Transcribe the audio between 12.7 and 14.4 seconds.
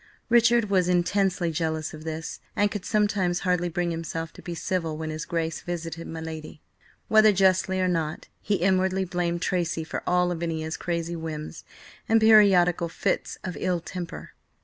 fits of ill temper.